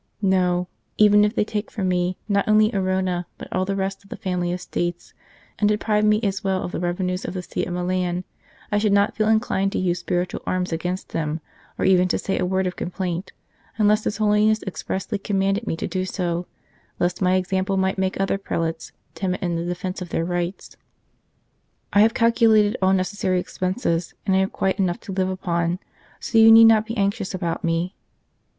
[0.19, 1.11] No; in St.
[1.11, 4.03] Charles Borromeo even if they take from me, not only Arona, but all the rest
[4.03, 5.13] of the family estates,
[5.59, 8.23] and deprive me as well of the revenues of the See of Milan,
[8.71, 11.39] I should not feel inclined to use spiritual arms against them,
[11.77, 13.31] or even to say a word of complaint,
[13.77, 16.47] unless His Holiness expressly commanded me to do so,
[16.97, 20.77] lest my example might make other prelates timid in the defence of their rights."
[21.93, 25.77] I have calculated all necessary expenses, and I have quite enough to live upon,
[26.19, 27.93] so you need not be anxious about me.